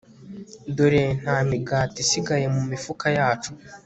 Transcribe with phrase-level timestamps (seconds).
[0.75, 3.51] dore nta migati isigaye mu mifuka yacu